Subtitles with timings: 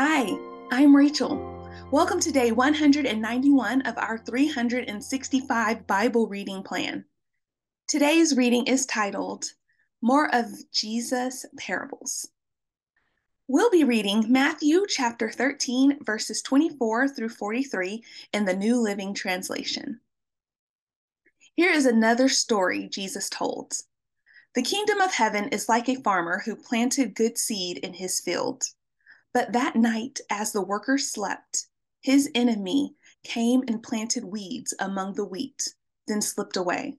[0.00, 0.38] Hi,
[0.70, 1.60] I'm Rachel.
[1.90, 7.04] Welcome to day 191 of our 365 Bible reading plan.
[7.88, 9.46] Today's reading is titled
[10.00, 12.28] More of Jesus Parables.
[13.48, 19.98] We'll be reading Matthew chapter 13, verses 24 through 43 in the New Living Translation.
[21.56, 23.72] Here is another story Jesus told.
[24.54, 28.62] The kingdom of heaven is like a farmer who planted good seed in his field.
[29.34, 31.66] But that night, as the workers slept,
[32.00, 35.74] his enemy came and planted weeds among the wheat,
[36.06, 36.98] then slipped away.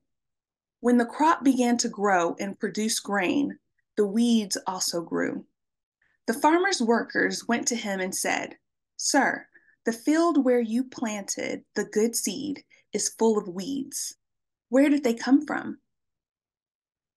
[0.82, 3.58] When the crop began to grow and produce grain,
[3.98, 5.46] the weeds also grew.
[6.28, 8.58] The farmer's workers went to him and said,
[8.96, 9.48] Sir,
[9.86, 14.16] the field where you planted the good seed is full of weeds.
[14.70, 15.80] Where did they come from?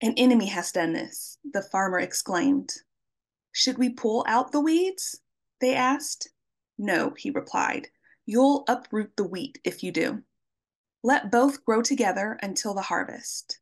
[0.00, 2.72] An enemy has done this, the farmer exclaimed.
[3.52, 5.20] Should we pull out the weeds?
[5.60, 6.28] They asked.
[6.78, 7.88] No, he replied.
[8.24, 10.22] You'll uproot the wheat if you do.
[11.02, 13.60] Let both grow together until the harvest.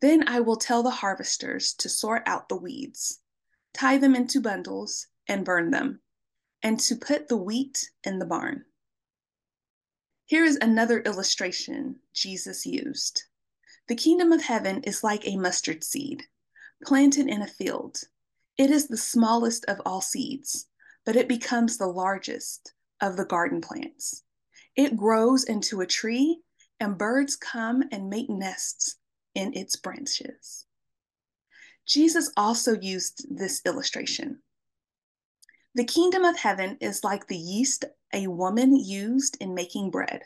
[0.00, 3.20] Then I will tell the harvesters to sort out the weeds,
[3.72, 6.00] tie them into bundles, and burn them,
[6.62, 8.64] and to put the wheat in the barn.
[10.26, 13.22] Here is another illustration Jesus used.
[13.86, 16.24] The kingdom of heaven is like a mustard seed
[16.84, 18.00] planted in a field.
[18.58, 20.66] It is the smallest of all seeds,
[21.04, 24.22] but it becomes the largest of the garden plants.
[24.76, 26.42] It grows into a tree,
[26.78, 28.96] and birds come and make nests
[29.34, 30.66] in its branches.
[31.86, 34.42] Jesus also used this illustration.
[35.74, 40.22] The kingdom of heaven is like the yeast a woman used in making bread.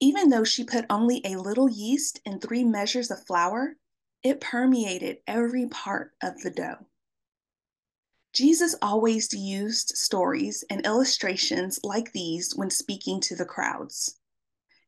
[0.00, 3.76] Even though she put only a little yeast in three measures of flour,
[4.22, 6.86] it permeated every part of the dough.
[8.34, 14.18] Jesus always used stories and illustrations like these when speaking to the crowds.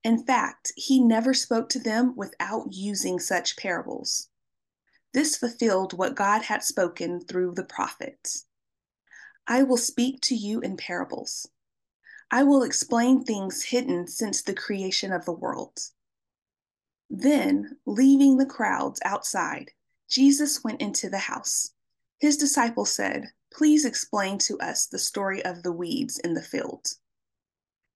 [0.03, 4.29] In fact, he never spoke to them without using such parables.
[5.15, 8.47] This fulfilled what God had spoken through the prophets.
[9.47, 11.49] I will speak to you in parables.
[12.33, 15.79] I will explain things hidden since the creation of the world.
[17.09, 19.71] Then, leaving the crowds outside,
[20.09, 21.71] Jesus went into the house.
[22.19, 26.87] His disciples said, Please explain to us the story of the weeds in the field.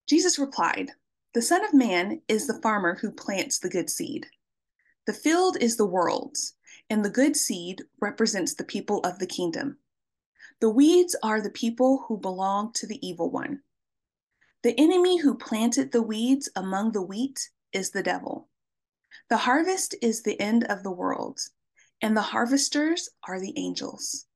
[0.08, 0.90] Jesus replied,
[1.34, 4.26] The Son of Man is the farmer who plants the good seed.
[5.06, 6.36] The field is the world,
[6.88, 9.78] and the good seed represents the people of the kingdom.
[10.60, 13.62] The weeds are the people who belong to the evil one.
[14.62, 18.48] The enemy who planted the weeds among the wheat is the devil.
[19.30, 21.40] The harvest is the end of the world,
[22.02, 24.26] and the harvesters are the angels.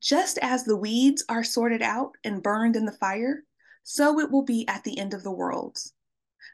[0.00, 3.44] Just as the weeds are sorted out and burned in the fire,
[3.82, 5.78] so it will be at the end of the world.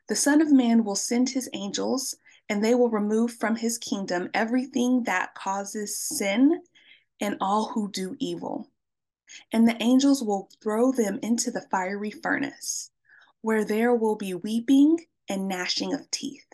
[0.09, 2.16] The Son of Man will send his angels,
[2.48, 6.62] and they will remove from his kingdom everything that causes sin
[7.20, 8.70] and all who do evil.
[9.53, 12.91] And the angels will throw them into the fiery furnace,
[13.41, 16.47] where there will be weeping and gnashing of teeth.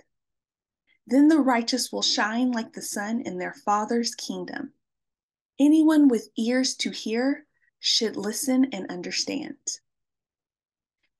[1.10, 4.72] Then the righteous will shine like the sun in their Father's kingdom.
[5.58, 7.46] Anyone with ears to hear
[7.80, 9.56] should listen and understand.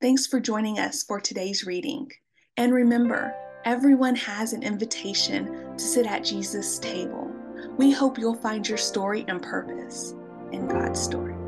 [0.00, 2.08] Thanks for joining us for today's reading.
[2.56, 3.34] And remember,
[3.64, 7.28] everyone has an invitation to sit at Jesus' table.
[7.76, 10.14] We hope you'll find your story and purpose
[10.52, 11.39] in God's story.